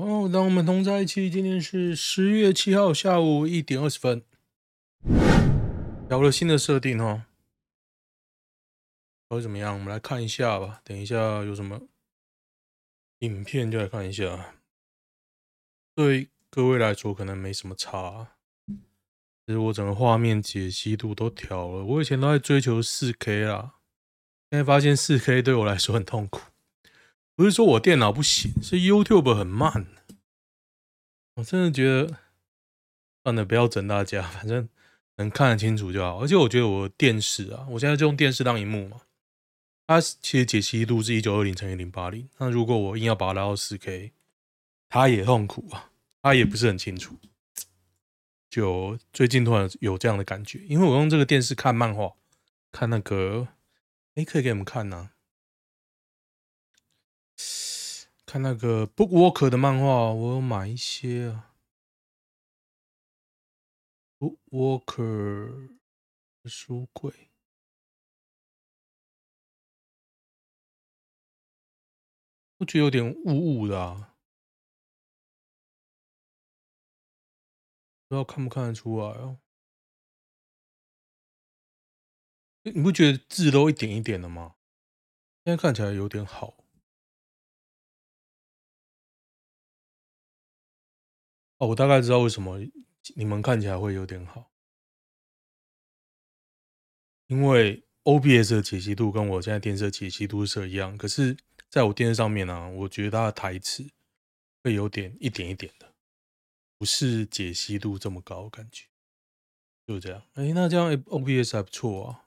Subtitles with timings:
[0.00, 1.28] 哦，当我们同在一起。
[1.28, 4.22] 今天是十月七号下午一点二十分，
[6.08, 7.24] 有了新的设定哦。
[9.28, 9.74] 会怎么样？
[9.74, 10.80] 我们来看一下吧。
[10.84, 11.82] 等一下有什么
[13.18, 14.54] 影片就来看一下。
[15.94, 18.28] 对各位来说可能没什么差。
[18.66, 21.84] 其实我整个画面解析度都调了。
[21.84, 23.74] 我以前都在追求四 K 啦，
[24.50, 26.40] 现在发现四 K 对我来说很痛苦。
[27.40, 29.86] 不是说我电脑不行，是 YouTube 很慢。
[31.36, 32.18] 我真的觉得，
[33.24, 34.68] 算了，不要整大家，反正
[35.16, 36.20] 能看得清楚就好。
[36.20, 39.00] 而且我觉得我电视啊，我现在就用电视当荧幕嘛，
[39.86, 42.28] 它其实解析度是一九二零乘以零八零。
[42.36, 44.12] 那如果我硬要把它拉到四 K，
[44.90, 47.16] 它也痛苦啊，它也不是很清楚。
[48.50, 52.12] 就最近突然有这样的感觉，因为我用这个电视看漫画，
[52.70, 53.48] 看那个，
[54.16, 55.10] 哎，可以给你们看呐、啊，
[58.26, 61.54] 看那个 Bookwalker 的漫画，我有买一些啊
[64.18, 65.78] ，Bookwalker
[66.44, 67.30] 书柜，
[72.58, 74.14] 我觉得有点雾雾的啊。
[78.06, 79.38] 不知道看不看得出来哦？
[82.62, 84.56] 你不觉得字都一点一点的吗？
[85.44, 86.59] 现在看起来有点好。
[91.60, 92.58] 哦，我大概知道为什么
[93.14, 94.50] 你们看起来会有点好，
[97.26, 101.36] 因为 OBS 的解析度跟我现在电视的解析度是一样，可是
[101.68, 103.86] 在我电视上面呢、我觉得它的台词
[104.64, 105.92] 会有点一点一点的。
[106.78, 108.86] 不是解析度这么高，感觉
[109.86, 110.22] 就是这样。
[110.32, 112.24] 哎，那这样 OBS 还不错啊，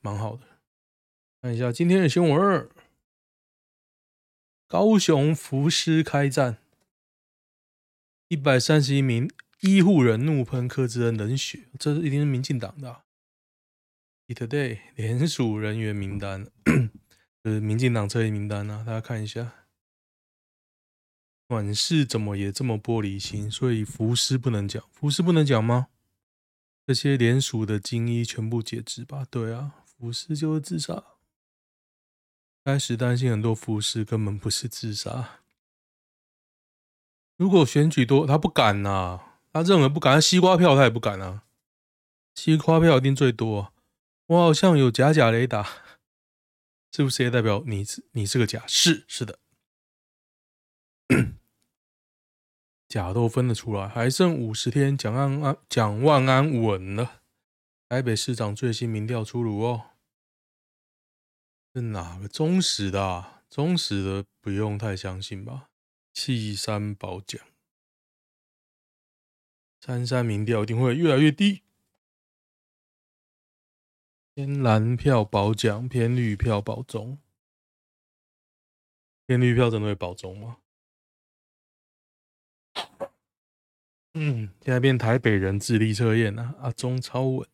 [0.00, 0.42] 蛮好的。
[1.40, 2.68] 看一下今天的新闻：
[4.66, 6.58] 高雄福斯开战，
[8.28, 13.04] 一百三十一名医护人怒喷柯志恩冷血，这是一定是民进党的、啊。
[14.28, 16.46] Today 联署人员名单，
[17.42, 19.54] 就是民进党这一名单啊，大家看一下。
[21.46, 25.88] 管事怎么也这么玻璃心，所以福斯不能讲，福斯不能讲吗？
[26.86, 29.26] 这些联署的精英全部解职吧？
[29.30, 31.02] 对啊，福斯就是自杀。
[32.62, 35.40] 开始担心很多福斯根本不是自杀。
[37.38, 41.44] 如果选举多，他不敢呐、啊，他认为不敢，西瓜票他也不敢啊。
[42.34, 43.72] 西瓜票一定最多。
[44.26, 45.64] 我好像有假假雷达，
[46.92, 48.64] 是不是也代表你是你是个假？
[48.66, 49.38] 是是的。
[52.88, 57.20] 假都分得出来，还剩五十天，蒋万安蒋万安稳了。
[57.88, 59.90] 台北市长最新民调出炉哦，
[61.72, 63.42] 是哪个忠实的啊？
[63.48, 65.68] 忠实的不用太相信吧？
[66.20, 67.40] 弃三保蒋，
[69.80, 71.62] 三三民调一定会越来越低。
[74.34, 77.20] 偏蓝票保奖，偏绿票保中。
[79.26, 80.58] 偏绿票真的会保中吗？
[84.14, 87.48] 嗯，现在变台北人智力测验了，阿中超稳，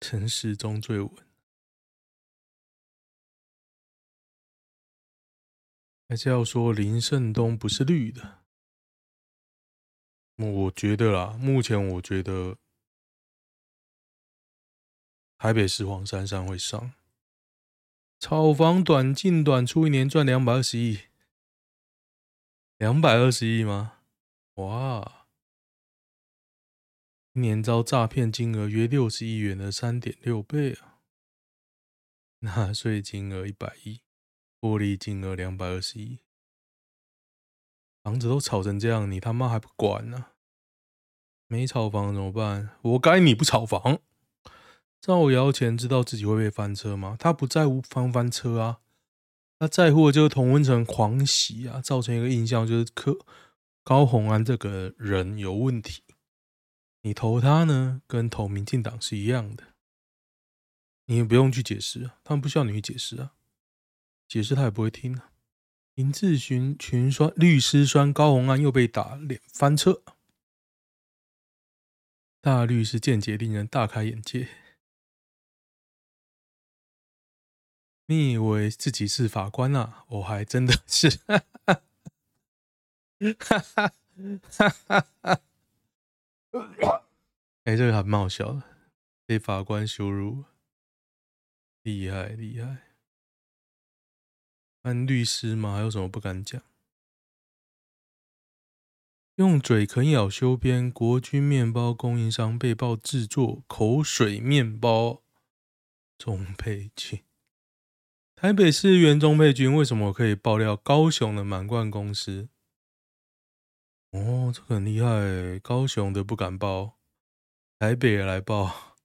[0.00, 1.31] 陈时中最稳，
[6.12, 8.42] 还是要说林胜东不是绿的？
[10.36, 12.58] 我觉得啦，目前我觉得
[15.38, 16.92] 台北市黄珊珊会上，
[18.20, 20.98] 炒房短进短出，一年赚两百二十亿，
[22.76, 24.00] 两百二十亿吗？
[24.56, 25.26] 哇！
[27.32, 31.00] 一年遭诈骗金额约六十亿元的三点六倍啊！
[32.40, 34.02] 纳税金额一百亿，
[34.62, 36.20] 获利金额两百二十亿，
[38.04, 40.32] 房子都炒成这样，你他妈还不管呢、啊？
[41.48, 42.70] 没炒房怎么办？
[42.80, 43.98] 活该你不炒房！
[45.00, 47.16] 造谣前知道自己会被翻车吗？
[47.18, 48.78] 他不在乎翻不翻车啊，
[49.58, 53.18] 他在乎的就是同温层狂喜啊，造成一个印象就是可。
[53.82, 56.04] 高虹安这个人有问题，
[57.00, 59.74] 你投他呢，跟投民进党是一样的，
[61.06, 63.34] 你也不用去解释，他们不需要你去解释啊，
[64.32, 65.20] 解释他也不会听。
[65.92, 70.02] 林志群群酸律师酸高虹安又被打脸翻车，
[72.40, 74.48] 大律师见解令人大开眼界。
[78.06, 80.06] 你以为自己是法官啊？
[80.08, 81.10] 我还真的是。
[81.26, 81.36] 哈
[83.18, 83.92] 哈哈
[84.50, 85.42] 哈哈哈！
[87.64, 88.62] 哎，这个还蛮好笑，
[89.26, 90.46] 被法官羞辱，
[91.82, 92.91] 厉害厉害。
[94.82, 95.76] 安律师吗？
[95.76, 96.60] 还有什么不敢讲？
[99.36, 105.22] 用嘴啃咬修边，国军面包供应商被曝制作口水面包。
[106.18, 107.22] 钟佩君，
[108.36, 112.48] 台北市议员钟佩君为什么可以爆料高雄的满贯公司？
[114.10, 116.98] 哦，这很厉害，高雄的不敢报，
[117.78, 118.96] 台北也来报，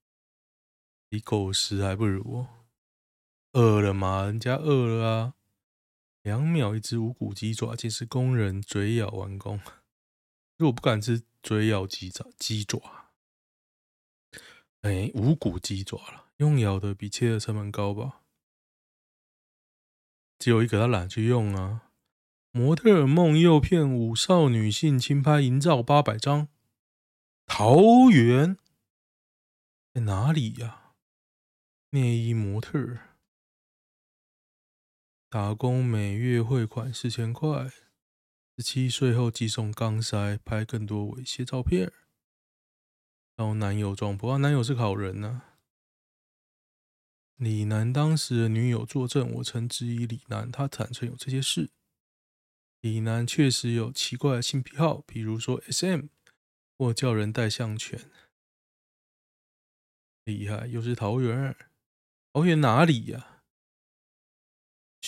[1.08, 2.48] 比狗食还不如。
[3.54, 4.26] 饿了吗？
[4.26, 5.34] 人家饿了啊！
[6.28, 9.58] 两秒一只无骨鸡爪，竟是工人嘴咬完工。
[9.60, 9.72] 可
[10.58, 13.14] 是我不敢吃嘴咬鸡爪，鸡爪。
[14.82, 18.24] 哎，无骨鸡爪了，用咬的比切的成本高吧？
[20.38, 21.92] 只有一个他懒去用啊！
[22.52, 26.50] 模特梦诱骗五少女性轻拍淫照八百张，
[27.46, 28.58] 桃园
[29.94, 30.96] 在哪里呀、啊？
[31.92, 32.98] 内衣模特。
[35.30, 37.70] 打工每月汇款四千块，
[38.56, 41.92] 十七岁后寄送钢塞，拍更多猥亵照片。
[43.36, 45.60] 然后男友撞破，男友是好人呐、啊。
[47.36, 51.72] 李楠当时的女友作证，我曾质疑李楠，他坦承有这些事。
[52.80, 56.06] 李楠确实有奇怪的性癖好，比如说 SM
[56.78, 58.00] 或叫人戴项圈。
[60.24, 61.54] 厉害，又是桃园，
[62.32, 63.37] 桃园哪里呀、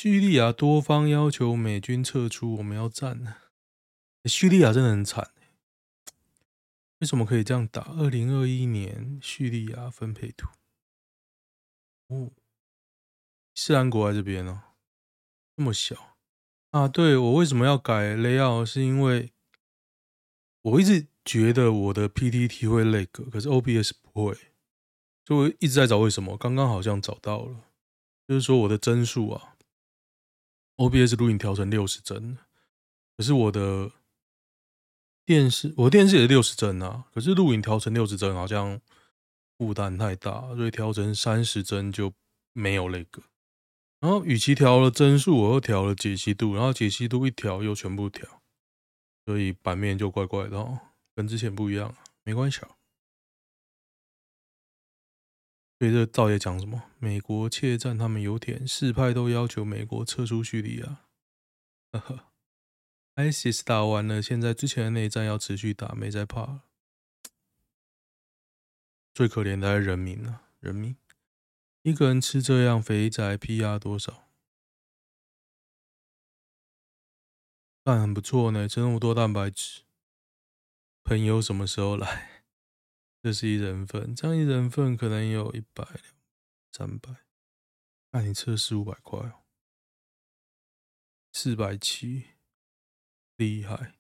[0.02, 3.36] 叙利亚多方要求美军撤出，我们要战呢。
[4.24, 5.34] 叙利亚真的很惨，
[7.00, 7.82] 为什么可以这样打？
[7.82, 10.48] 二零二一年叙利亚分配图，
[12.08, 12.32] 哦，
[13.54, 14.62] 伊斯兰国在这边、哦，
[15.58, 16.16] 这么小
[16.72, 16.88] 啊？
[16.88, 18.66] 对，我为什么要改 layout？
[18.66, 19.34] 是因为
[20.62, 24.34] 我一直觉得我的 PTT 会 lag，可是 OBS 不会，
[25.26, 26.38] 所以我一直在找为什么。
[26.38, 27.66] 刚刚好像找到了，
[28.30, 29.49] 就是说我的帧数啊。
[30.80, 32.38] OBS 录影调成六十帧，
[33.18, 33.92] 可是我的
[35.26, 37.04] 电视，我的电视也是六十帧啊。
[37.14, 38.80] 可是录影调成六十帧好像
[39.58, 42.14] 负担太大，所以调成三十帧就
[42.54, 43.22] 没有那个。
[44.00, 48.42] 然后与其调了帧数，我又调了解析度，然后解析度一调又全部调，
[49.26, 50.80] 所以版面就怪怪的哦，
[51.14, 51.94] 跟之前不一样。
[52.24, 52.79] 没关系啊。
[55.80, 56.84] 所以这道爷讲什么？
[57.00, 61.06] 美国窃占他们油田，四派都要求美国撤出叙利亚。
[61.94, 62.26] 呵呵
[63.16, 66.64] ，ISIS 打完了，现在之前的内战要持续打，没在怕了。
[69.14, 70.98] 最可怜的还是人民啊，人民
[71.84, 74.28] 一个人吃这样肥宅，PR 多少？
[77.86, 79.84] 但很不错呢，吃那么多蛋白质。
[81.06, 82.29] 朋友什么时候来？
[83.22, 86.04] 这是一人份，这样一人份可能有一百两、
[86.72, 87.10] 三百。
[88.12, 89.44] 那你吃了四五百块哦，
[91.32, 92.24] 四百七，
[93.38, 93.94] 厉害！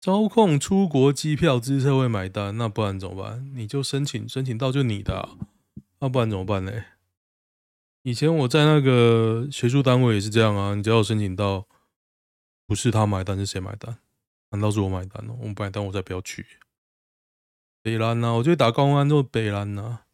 [0.00, 3.52] 操控出国机票，资策会买单，那不然怎么办？
[3.54, 5.36] 你就申请，申请到就你的啊，
[5.98, 6.72] 那不然怎么办呢？
[8.02, 11.68] 以前我在那个学术单位也是这样啊，你只要申请到，
[12.66, 13.98] 不是他买单是谁买单？
[14.48, 15.36] 难道是我买单哦？
[15.42, 16.46] 我买单，我再不要去。
[17.82, 20.04] 北兰呐，我最打公安都北兰呐。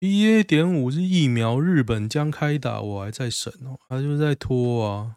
[0.00, 5.16] BA 点五是疫苗，日本将开打，我还在审哦，他就在拖啊。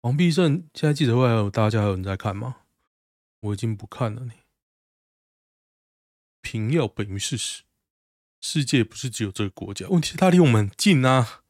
[0.00, 2.62] 王必胜现在记者会还有大家还有人在看吗？
[3.40, 4.32] 我已经不看了呢。
[6.40, 7.64] 凭药本于事实，
[8.40, 11.42] 世界不是只有这个国家，问题是他离我们很近啊。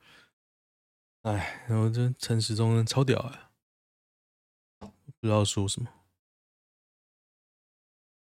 [1.23, 3.51] 哎，然后这陈时中人超屌啊，
[4.81, 5.89] 不知道说什么。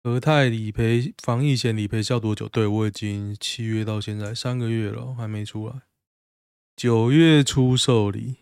[0.06, 2.48] 和泰理赔防疫险理赔效多久？
[2.48, 5.82] 对，我已经七月到现在三个月了，还没出来。
[6.76, 8.36] 九月初受理，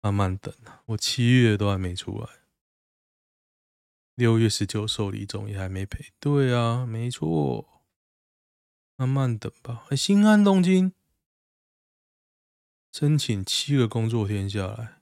[0.00, 2.28] 慢慢等啊，我七月都还没出来。
[4.16, 6.12] 六月十九受理中也还没赔。
[6.18, 7.84] 对啊，没错，
[8.96, 9.86] 慢慢等吧。
[9.90, 10.92] 欸，新安东京
[12.92, 15.00] 申请七个工作天下来，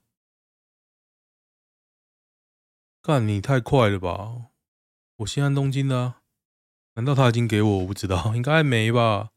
[3.01, 4.50] 干你太快了吧！
[5.21, 6.23] 我新安东京的啊，
[6.95, 7.79] 难道他已经给我？
[7.79, 9.33] 我不知道，应该还没吧。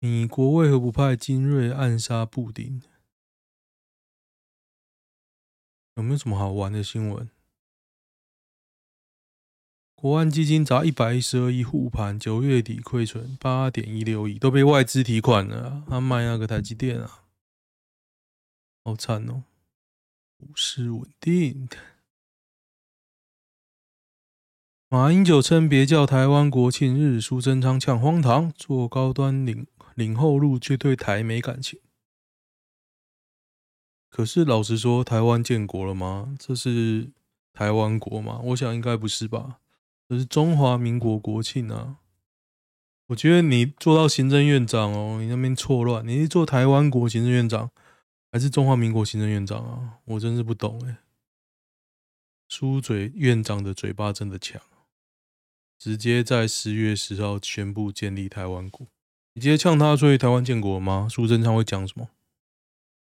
[0.00, 2.82] 米国为何不派精锐暗杀布丁？
[5.94, 7.30] 有没有什么好玩的新闻？
[9.94, 15.84] 国安基金砸一百一十二亿护盘，九月底亏损八点一六亿，都被外资提款了。
[15.88, 17.22] 他卖那个台积电啊，
[18.82, 19.44] 好惨哦，
[20.36, 21.68] 股市稳定。
[24.98, 31.78] 马英九称别叫台湾国庆日，苏贞昌呛荒唐，做高端领领后路却对台没感情。
[34.08, 36.34] 可是老实说，台湾建国了吗？
[36.38, 37.10] 这是
[37.52, 38.40] 台湾国吗？
[38.42, 39.58] 我想应该不是吧，
[40.08, 41.98] 这是中华民国国庆啊。
[43.08, 47.70] 我觉得你做到行政院长哦，你那边错乱，你是做台湾国行政院长
[48.32, 49.98] 还是中华民国行政院长啊？
[50.06, 50.96] 我真是不懂哎。
[52.48, 54.58] 苏嘴院长的嘴巴真的强，
[55.78, 58.86] 直接在十月十号宣布建立台湾国。
[59.34, 61.08] 你直接呛他，所以台湾建国了吗？
[61.10, 62.08] 苏贞昌会讲什么？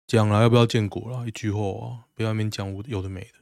[0.06, 1.28] 讲了要不要建国了？
[1.28, 3.40] 一句话啊，不要那边讲我有的没的。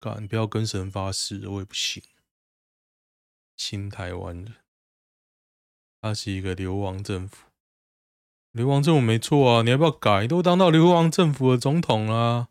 [0.00, 2.02] 干，不要跟神发誓，我也不信。
[3.56, 4.54] 新台湾人。
[6.00, 7.46] 他是一个流亡政府，
[8.50, 10.26] 流亡政府没错啊，你要不要改？
[10.26, 12.48] 都当到流亡政府的总统了，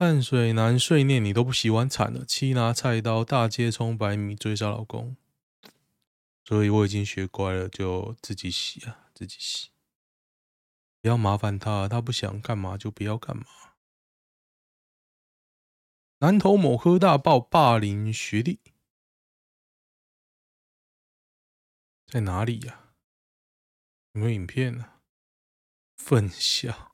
[0.00, 5.14] 淡水男碎念你都不洗碗惨了，妻拿菜刀大街冲百米追杀老公，
[6.42, 9.68] 所以我已经学乖了，就自己洗啊，自己洗，
[11.02, 13.44] 不要麻烦他，他不想干嘛就不要干嘛。
[16.20, 18.58] 南投某科大爆霸凌学弟。
[22.06, 22.96] 在哪里呀、啊？
[24.12, 25.02] 有没有影片呢、啊？
[25.98, 26.89] 分享，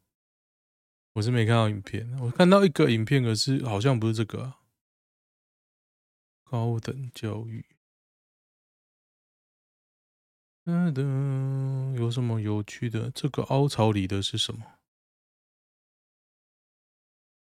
[1.16, 4.60] 我是没看到影片，我看到一个影片，可是好像不是这个、啊。
[6.44, 7.64] 高等教育，
[10.66, 13.10] 噔噔，有什么有趣的？
[13.10, 14.78] 这个凹槽里的是什么？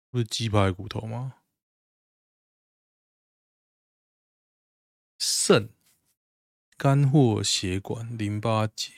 [0.08, 1.38] 不是鸡排骨头吗？
[5.18, 5.70] 肾。
[6.76, 8.92] 肝或血管、淋巴结，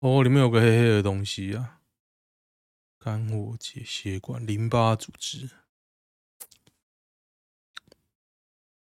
[0.00, 1.75] 哦，里面有个黑黑的东西啊。
[3.06, 5.48] 肝或结、血管、淋巴组织。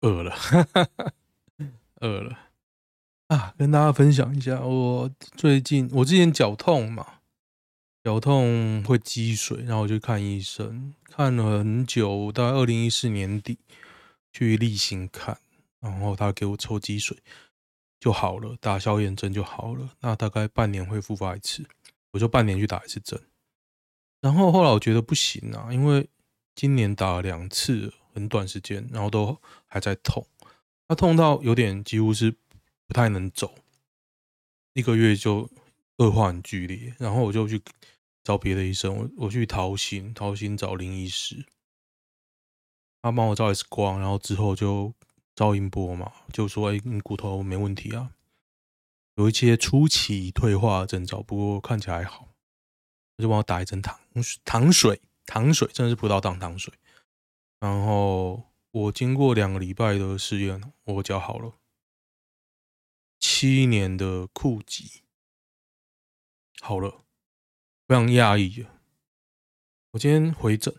[0.01, 1.13] 饿了，哈哈哈，
[1.97, 2.39] 饿了
[3.27, 3.55] 啊！
[3.59, 7.21] 跟大家分享一下，我最近我之前脚痛嘛，
[8.03, 13.59] 脚痛会积水，然后我就看医生，看了很久，大概二零一四年底
[14.33, 15.39] 去例行看，
[15.81, 17.19] 然后他给我抽积水。
[18.01, 19.91] 就好了，打消炎针就好了。
[20.01, 21.67] 那大概半年会复发一次，
[22.13, 23.21] 我就半年去打一次针。
[24.25, 26.09] 然后后来我觉得不行啊，因为
[26.55, 30.27] 今年打了两次，很短时间，然后都还在痛。
[30.89, 32.31] 他痛到有点几乎是
[32.87, 33.55] 不太能走，
[34.73, 35.51] 一个月就
[35.99, 36.95] 恶化很剧烈。
[36.99, 37.61] 然后我就去
[38.23, 41.45] 找别的医生，我我去桃心，桃心找林医师，
[43.03, 44.95] 他帮我照 X 光，然后之后就。
[45.37, 48.13] 照音波嘛，就说哎，你骨头没问题啊，
[49.17, 52.29] 有一些初期退化的征兆，不过看起来还好。
[53.17, 53.99] 他就帮我打一针糖
[54.45, 56.73] 糖水，糖水真的是葡萄糖糖水。
[57.61, 61.55] 然后我经过两个礼拜的试验，我脚好了。
[63.19, 65.03] 七年的酷疾
[66.61, 67.05] 好了，
[67.89, 68.67] 非常讶异。
[69.93, 70.75] 我今天回诊，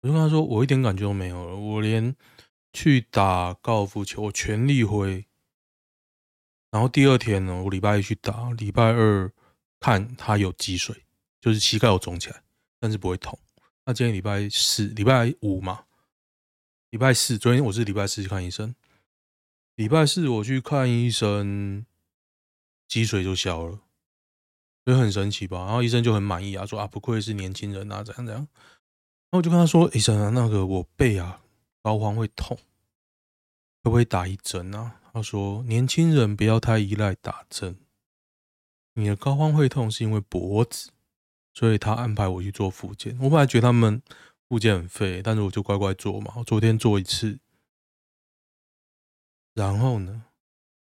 [0.00, 2.16] 我就跟他说，我一点感觉都没有了，我连。
[2.72, 5.26] 去打高尔夫球，我全力挥。
[6.70, 9.32] 然后第二天呢，我礼拜一去打，礼拜二
[9.80, 11.05] 看他有积水，
[11.46, 12.42] 就是膝盖有肿起来，
[12.80, 13.38] 但是不会痛。
[13.84, 15.84] 那今天礼拜四、礼拜五嘛，
[16.90, 18.74] 礼拜四，昨天我是礼拜四去看医生，
[19.76, 21.86] 礼拜四我去看医生，
[22.88, 23.78] 积水就消了，
[24.84, 25.58] 所以很神奇吧？
[25.66, 28.40] 然后医生就很满意啊，说啊，不愧是年轻人啊，怎样怎样。
[28.42, 31.40] 然后我就跟他说，医生啊，那个我背啊。
[31.80, 32.58] 膏肓会痛，
[33.84, 35.00] 可不可以打一针啊？
[35.12, 37.78] 他说：“年轻人不要太依赖打针。
[38.94, 40.90] 你的膏肓会痛是因为脖子，
[41.56, 43.16] 所以他安排我去做复健。
[43.18, 44.02] 我本来觉得他们
[44.46, 46.34] 复健很废，但是我就乖乖做嘛。
[46.36, 47.38] 我昨天做一次，
[49.54, 50.26] 然后呢，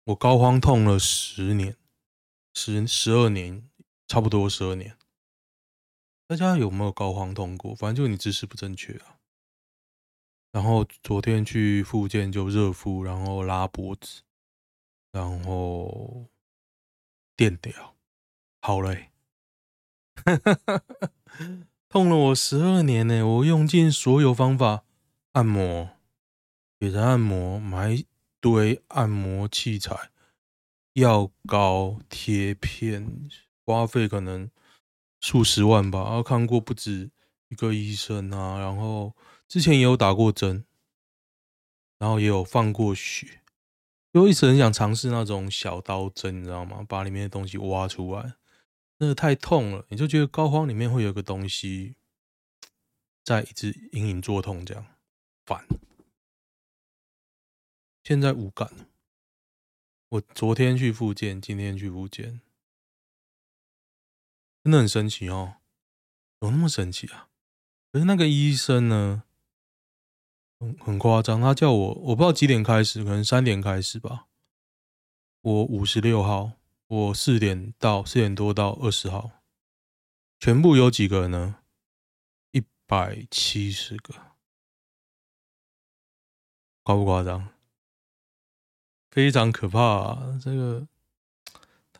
[0.04, 1.76] 我高肓痛了十年，
[2.54, 3.68] 十十二年，
[4.08, 4.96] 差不多十二年。
[6.26, 7.74] 大家有没有高肓痛过？
[7.74, 9.18] 反正就你姿势不正确啊。”
[10.52, 14.22] 然后昨天去复健就热敷，然后拉脖子，
[15.12, 16.26] 然后
[17.36, 17.94] 电掉，
[18.60, 19.11] 好嘞，
[21.88, 24.84] 痛了我十二年呢，我用尽所有方法
[25.32, 25.90] 按摩，
[26.78, 28.06] 给人按摩，买一
[28.40, 30.10] 堆按摩器材，
[30.94, 33.30] 药膏、贴片，
[33.64, 34.50] 花费可能
[35.20, 36.02] 数十万吧。
[36.04, 37.10] 然后看过不止
[37.48, 39.14] 一个医生啊，然后。
[39.48, 40.64] 之前也有打过针，
[41.98, 43.42] 然后也有放过血，
[44.10, 46.82] 就一直很想尝试那种小刀针，你知道吗？
[46.88, 48.32] 把里面的东西挖出来，
[49.02, 51.96] 那个太痛了，你就觉得膏肓里面会有个东西
[53.24, 54.86] 在一直隐隐作痛，这样
[55.44, 55.66] 烦。
[58.04, 58.86] 现在无感。
[60.10, 62.40] 我昨天去复健，今天去复健，
[64.62, 65.56] 真的很神奇哦，
[66.38, 67.28] 有那么神奇啊？
[67.90, 69.24] 可是那个医生呢？
[70.60, 71.40] 很很夸张。
[71.40, 74.28] 他叫我，我不知道几点开始，可能三点开始吧。
[75.40, 76.52] 我五十六号，
[76.92, 79.30] 我四点到，四点多到二十号，
[80.38, 81.56] 全部有几个人呢？
[82.50, 84.12] 一百七十个，
[86.82, 87.48] 夸不夸张？
[89.10, 90.38] 非常可怕啊！
[90.38, 90.86] 这个。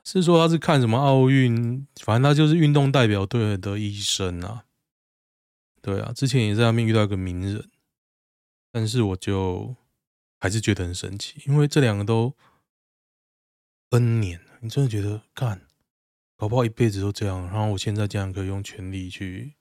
[0.05, 4.67] 是说他是看什么奥运，反正他就是运动代表队的医生啊。
[5.81, 7.71] 对啊，之前也在那边遇到一个名人，
[8.71, 9.75] 但是我就
[10.39, 12.35] 还是觉得很神奇，因为这两个都
[13.91, 15.61] N 年，你真的觉得干，
[16.37, 17.45] 搞不好一辈子都这样。
[17.47, 19.57] 然后我现在竟然可以用全力去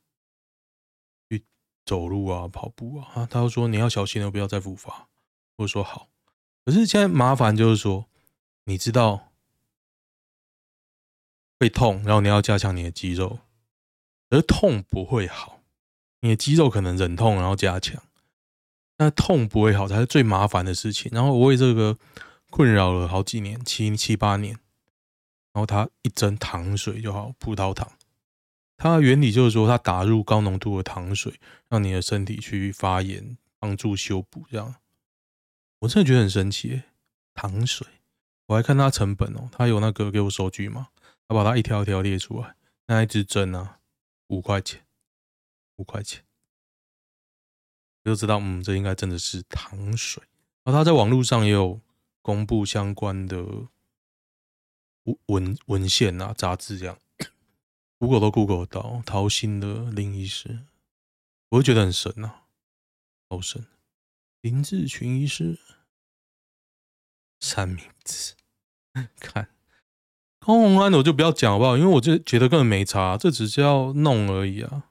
[1.29, 1.43] 去
[1.85, 3.07] 走路啊、跑步啊。
[3.15, 5.09] 啊，他又说你要小心了，不要再复发。
[5.57, 6.09] 我说好，
[6.63, 8.05] 可是现在麻烦就是说，
[8.65, 9.27] 你知道。
[11.59, 13.37] 会痛，然后你要加强你的肌肉，
[14.31, 15.59] 而痛不会好，
[16.21, 18.01] 你的肌肉可能忍痛然后加强，
[18.97, 21.11] 但痛不会好才是最麻烦的事情。
[21.13, 21.99] 然后我为这个
[22.49, 24.57] 困扰了好几年，七七八年，
[25.53, 27.91] 然后它一针糖水就好，葡萄糖，
[28.77, 34.45] 它的原理就是说它打入高浓度的糖水，让你的身体去发炎，帮助修补。
[34.49, 34.75] 这样，
[35.79, 36.83] 我真的觉得很神奇，
[37.33, 37.85] 糖水，
[38.47, 40.87] 我还看它成本哦，它有那个给我收据吗？
[41.27, 42.55] 我把它一条一条列出来，
[42.87, 43.79] 那一支针啊，
[44.27, 44.81] 五块钱，
[45.77, 46.23] 五块钱，
[48.03, 50.23] 我就知道，嗯，这应该真的是糖水。
[50.63, 51.79] 然后他在网络上也有
[52.21, 53.43] 公布相关的
[55.27, 56.97] 文文献啊、杂志这样
[57.97, 60.65] ，Google 都 Google 到陶心的林医师，
[61.49, 62.43] 我就觉得很神呐、啊，
[63.29, 63.65] 好神，
[64.41, 65.59] 林志群医师，
[67.39, 68.35] 三明治，
[69.19, 69.49] 看。
[70.39, 71.77] 高虹安的我就不要讲好不好？
[71.77, 74.89] 因为我就觉得根本没差，这只是要弄而已啊。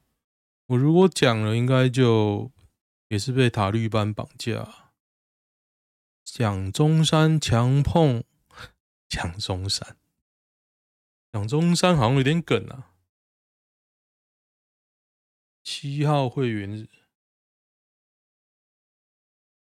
[0.66, 2.52] 我如果讲了，应该就
[3.08, 4.92] 也是被塔绿班绑架。
[6.24, 8.22] 蒋中山强碰
[9.08, 9.96] 蒋中山，
[11.32, 12.92] 蒋中山好像有点梗啊。
[15.62, 16.88] 七号会员日，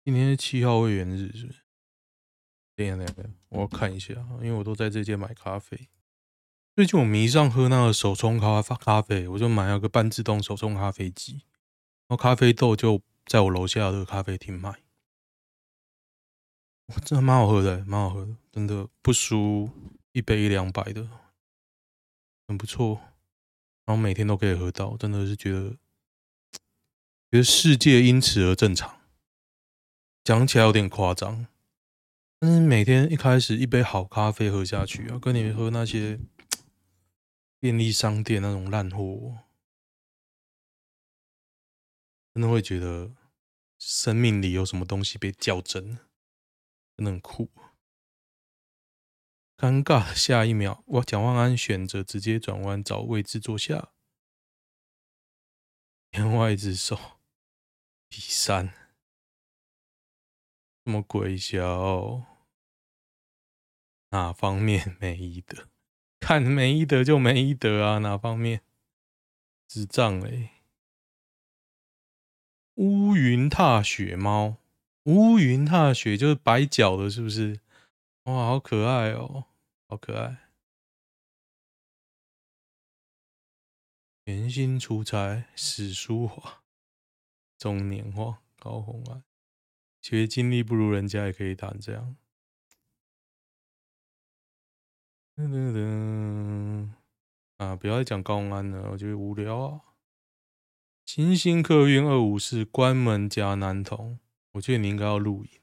[0.04, 1.62] 今天是七号会员日，是不是？
[2.76, 5.90] 等下，等下，我要看一下，因为我都在这间买咖啡。
[6.74, 11.44] 最近我迷上喝那个手冲咖咖啡，我就买了个半自动手冲咖啡机，
[12.08, 14.70] 然后咖啡豆就在我楼下的咖啡厅卖。
[16.86, 19.70] 哇，真的蛮好喝的，蛮好喝的，真的不输
[20.14, 21.10] 一杯一两百的，
[22.52, 23.02] 很不错。
[23.86, 25.72] 然后每天都可以喝到，真的是觉得，
[27.32, 29.02] 觉得世界因此而正常。
[30.24, 31.48] 讲起来有点夸张。
[32.40, 36.20] 但是每天一开始一杯好咖啡喝下去啊，跟你喝那些
[37.60, 39.38] 便利商店那种烂货，
[42.34, 43.12] 真的会觉得
[43.78, 46.00] 生命里有什么东西被较真，
[46.98, 47.50] 真的很酷。
[49.62, 53.92] 尴尬下一秒，我蒋万安选择直接转弯找位置坐下，
[56.10, 56.98] 另外一只手
[58.10, 58.70] 比三，
[60.84, 62.24] 什么鬼小？
[64.10, 65.68] 哪方面没医德？
[66.20, 68.00] 看没医德就没医德啊！
[68.00, 68.64] 哪方面？
[69.68, 70.50] 智障嘞！
[72.78, 74.58] 乌云踏雪猫，
[75.04, 77.60] 乌云踏雪就是白脚的，是不是？
[78.24, 79.46] 哇，好可爱哦，
[79.92, 80.38] 好可爱！
[84.24, 86.64] 甜心出差，史书华，
[87.58, 89.22] 中年化，高虹安，
[90.02, 92.16] 学经历不如人家也可以谈这样。
[95.36, 96.92] 噔噔噔
[97.58, 97.76] 啊！
[97.76, 99.82] 不要再讲高虹安了，我觉得无聊啊。
[101.06, 104.20] 新兴客运二五四关门夹南投，
[104.54, 105.61] 我觉得你应该要录影。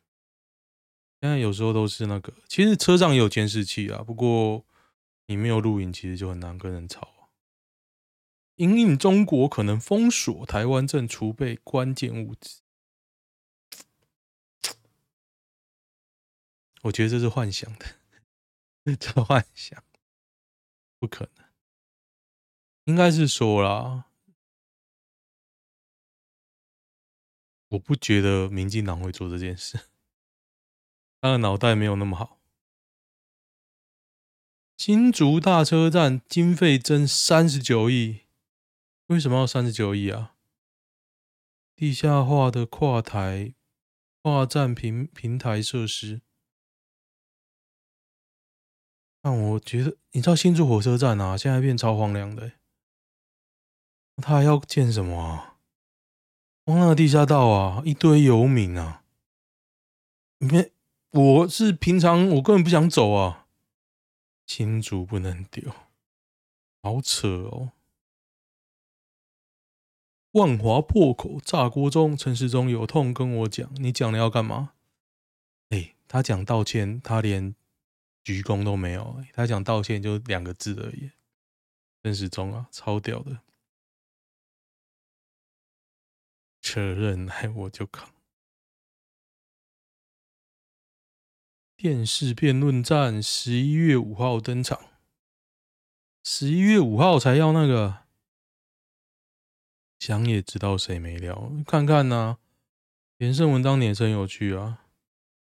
[1.21, 4.65] 现在有时候都是那个，其实车上也有监视器啊，不过
[5.27, 7.31] 你没有录影，其实就很难跟人吵。
[8.57, 12.61] 因应中国可能封锁台湾，正储备关键物资。
[16.83, 17.87] 我觉得这是幻想的。
[18.99, 19.85] 这幻想
[20.99, 21.45] 不可能，
[22.85, 24.07] 应该是说啦，
[27.69, 29.79] 我不觉得民进党会做这件事，
[31.21, 32.39] 他的脑袋没有那么好。
[34.77, 38.21] 新竹大车站经费增三十九亿，
[39.07, 40.37] 为什么要三十九亿啊？
[41.75, 43.55] 地下化的跨台
[44.23, 46.23] 跨站平平台设施。
[49.21, 52.53] 但我觉得，你知道新竹火车站啊，现在变超荒凉的，
[54.17, 55.59] 他还要建什么啊？
[56.65, 59.05] 光那个地下道啊，一堆游民啊，
[60.39, 60.73] 没，
[61.11, 63.47] 我是平常我根本不想走啊，
[64.47, 65.73] 新竹不能丢，
[66.83, 67.73] 好扯哦。
[70.33, 74.75] 万华破口炸锅中，陈时中有痛跟我讲，你讲了要干嘛？
[75.71, 77.55] 哎、他讲道歉，他连
[78.23, 81.11] 鞠躬都没有、他讲道歉就两个字而已。
[82.03, 83.41] 陈时中啊，超屌的，
[86.61, 88.11] 责任来我就扛。
[91.79, 94.81] 电视辩论战十一月五号登场，
[96.25, 97.99] 十一月五号才要那个。
[100.01, 102.39] 想也知道谁没料，看看呐、啊，
[103.17, 104.87] 连胜文当年真有趣啊！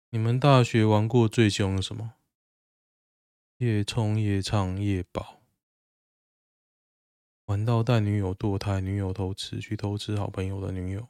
[0.10, 2.16] 你们大学玩过最凶的什么？
[3.58, 5.44] 夜冲、夜唱、夜保，
[7.46, 11.08] 玩到带女友堕胎，女友偷吃，去偷吃好朋友的女友，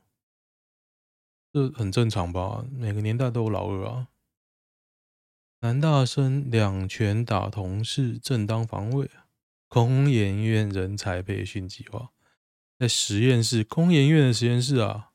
[1.53, 2.65] 这很正常吧？
[2.69, 4.09] 每个年代都有老二啊！
[5.65, 9.09] 男大生两拳打同事，正当防卫，
[9.67, 12.11] 工研院人才培训计划。
[12.77, 15.11] 在实验室，工研院的实验室啊！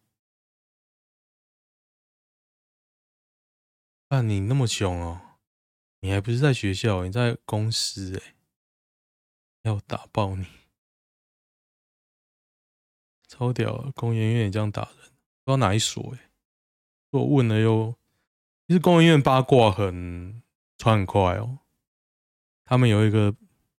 [4.09, 5.39] 看你那么凶哦，
[6.01, 8.35] 你还不是在学校，你在公司哎，
[9.63, 10.45] 要打爆你，
[13.29, 13.93] 超屌！
[13.95, 15.11] 工研院也这样打人，
[15.45, 16.33] 不知道哪一所哎。
[17.11, 17.95] 我问了又，
[18.71, 20.41] 其实工研院八卦很
[20.79, 21.59] 传很快哦，
[22.65, 23.35] 他们有一个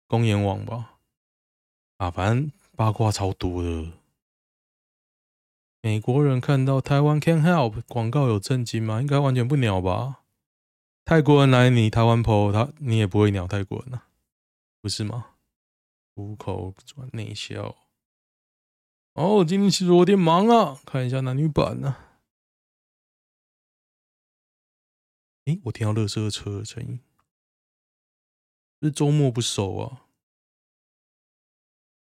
[0.06, 0.97] 公研网吧，
[1.95, 2.51] 啊，反正。
[2.75, 3.91] 八卦超多的，
[5.82, 8.99] 美国人看到台湾 can help 广告有震惊吗？
[8.99, 10.23] 应该完全不鸟吧？
[11.06, 14.08] 泰国人来你台湾 po 他，你也不会鸟泰国人啊，
[14.82, 15.27] 不是吗？
[16.15, 17.77] 虎口转内销。
[19.13, 22.11] 哦，今天其实我有点忙啊，看一下男女版啊。
[25.45, 26.99] 诶，我听到垃圾车的声音，
[28.82, 30.06] 是周末不熟啊。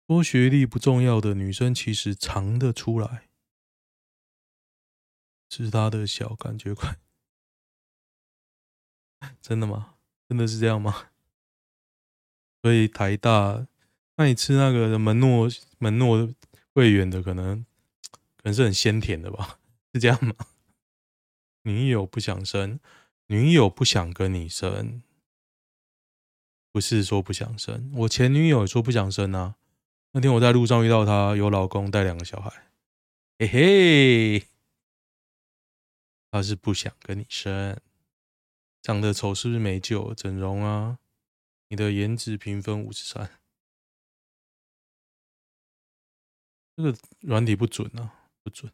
[0.09, 3.29] 说学历不重要的女生其实藏得出来，
[5.48, 6.98] 吃她的小感觉快，
[9.40, 9.96] 真的吗？
[10.29, 11.11] 真的是这样吗？
[12.62, 13.68] 所以台大，
[14.16, 15.48] 那你吃那个门诺
[15.79, 16.35] 门诺
[16.74, 17.64] 会员的，可能
[18.37, 19.61] 可能是很鲜甜的吧？
[19.94, 20.35] 是这样吗？
[21.62, 22.81] 女友不想生，
[23.29, 25.03] 女友不想跟你生，
[26.73, 29.57] 不是说不想生，我前女友说不想生啊。
[30.12, 32.71] 那天我在路上遇到她，有老公带两个小孩，
[33.38, 34.49] 嘿嘿，
[36.31, 37.79] 她是不想跟你生，
[38.81, 40.14] 长得丑是不是没救？
[40.14, 40.99] 整容啊，
[41.69, 43.38] 你的颜值评分五十三，
[46.77, 48.73] 这个软体不准啊，不准。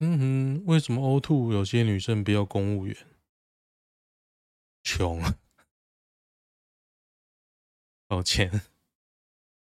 [0.00, 2.96] 嗯哼，为什么 O2 有些女生不要公务员？
[4.82, 5.36] 穷啊。
[8.08, 8.62] 抱歉，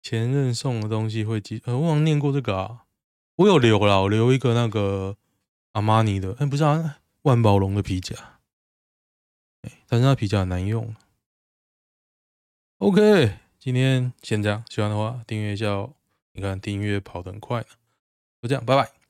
[0.03, 2.85] 前任送的东西会寄，呃，我好像念过这个啊，
[3.37, 5.16] 我有留了，我留一个那个
[5.73, 8.40] 阿玛尼的，哎、不是啊，万宝龙的皮夹，
[9.62, 10.94] 哎、但是那皮夹很难用。
[12.79, 15.94] OK，今天先这样，喜欢的话订阅一下哦。
[16.33, 17.68] 你看订阅跑得很快呢，
[18.42, 19.04] 就这样，拜拜。